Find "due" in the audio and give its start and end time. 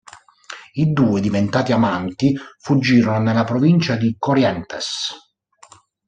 0.93-1.21